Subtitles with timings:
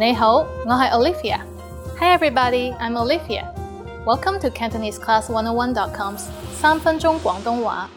[0.00, 1.40] 你好，我系 Olivia.
[1.98, 3.52] Hi everybody, I'm Olivia.
[4.04, 6.26] Welcome to CantoneseClass101.com's
[6.60, 7.88] 三分钟广东话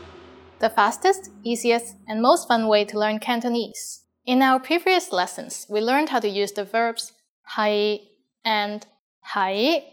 [0.60, 4.02] the fastest, easiest, and most fun way to learn Cantonese.
[4.26, 7.12] In our previous lessons, we learned how to use the verbs
[7.56, 8.02] 系
[8.44, 8.82] and
[9.34, 9.84] 喺.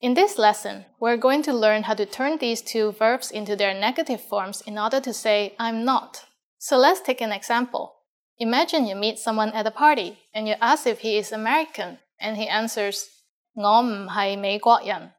[0.00, 3.72] In this lesson, we're going to learn how to turn these two verbs into their
[3.72, 6.24] negative forms in order to say I'm not.
[6.58, 7.92] So let's take an example.
[8.40, 12.36] Imagine you meet someone at a party and you ask if he is American and
[12.36, 13.06] he answers
[13.54, 15.12] 我唔系美国人.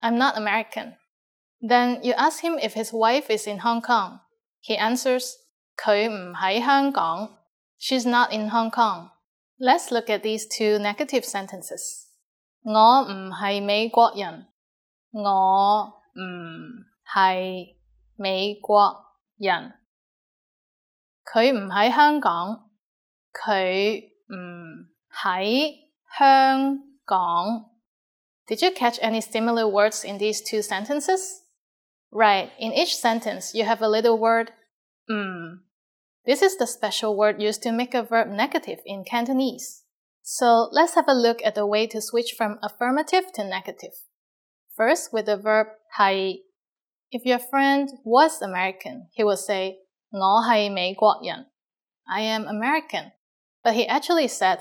[0.00, 0.96] I'm not American.
[1.60, 4.20] Then you ask him if his wife is in Hong Kong.
[4.60, 5.34] He answers
[5.76, 7.38] 佢唔喺香港.
[7.78, 9.10] She's not in Hong Kong.
[9.58, 12.06] Let's look at these two negative sentences.
[12.64, 14.48] 我唔系美国人。
[15.12, 17.76] 我唔系
[18.16, 19.04] 美国
[19.36, 19.74] 人。
[21.24, 22.67] 佢唔喺香港。
[23.38, 25.74] 佢唔喺
[26.18, 27.70] 香港。
[28.46, 31.42] Did you catch any similar words in these two sentences?
[32.10, 34.52] Right, in each sentence you have a little word
[35.08, 35.60] mm.
[36.24, 39.82] This is the special word used to make a verb negative in Cantonese.
[40.22, 43.92] So let's have a look at the way to switch from affirmative to negative.
[44.74, 45.66] First, with the verb
[45.98, 46.38] 系.
[47.10, 49.80] If your friend was American, he would say
[50.10, 51.46] 我系美国人.
[52.04, 53.12] I am American.
[53.62, 54.60] But he actually said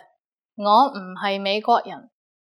[0.55, 2.09] 我唔系美国人.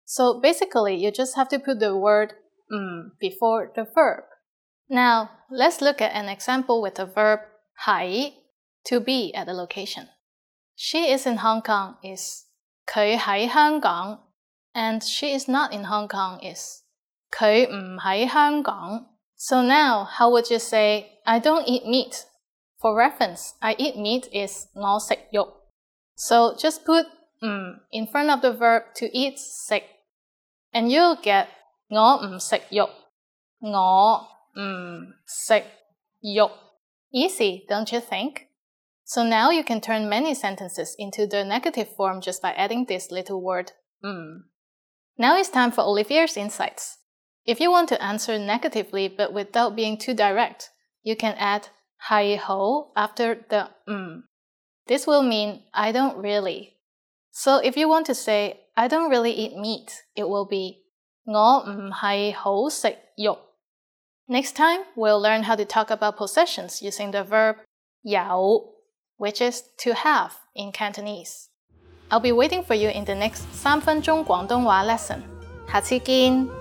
[0.05, 2.35] So basically, you just have to put the word
[2.69, 4.25] mm before the verb.
[4.89, 7.39] Now, let's look at an example with the verb
[7.85, 8.33] 喺
[8.85, 10.09] to be at a location.
[10.75, 12.45] She is in Hong Kong is
[12.85, 14.19] 佢喺香港
[14.73, 16.83] and she is not in Hong Kong is
[17.31, 19.07] 佢唔喺香港.
[19.35, 22.25] So now, how would you say I don't eat meat?
[22.79, 25.56] For reference, I eat meat is 我食肉.
[26.18, 27.06] so just put
[27.40, 29.84] um in front of the verb to eat sick,
[30.74, 31.46] and you'll get
[31.88, 32.90] 我唔食肉。
[33.60, 35.62] 我唔食
[36.20, 36.50] 肉.
[36.50, 36.68] Mm, mm,
[37.10, 38.48] Easy, don't you think?
[39.04, 43.10] So now you can turn many sentences into the negative form just by adding this
[43.10, 44.44] little word 嗯.
[45.16, 46.98] Now it's time for Olivia's insights.
[47.44, 50.70] If you want to answer negatively but without being too direct,
[51.02, 51.68] you can add
[51.98, 54.27] 係好 after the 嗯
[54.87, 56.73] This will mean I don't really.
[57.31, 60.83] So if you want to say I don't really eat meat, it will be
[61.25, 63.39] 我唔系好食肉。
[64.27, 67.57] Next time, we'll learn how to talk about possessions using the verb
[68.01, 68.73] 有
[69.17, 71.49] which is to have in Cantonese.
[72.09, 75.21] I'll be waiting for you in the next 三分钟广东话 lesson.
[75.71, 76.56] 下次见。